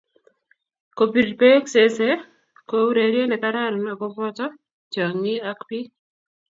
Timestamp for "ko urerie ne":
2.71-3.37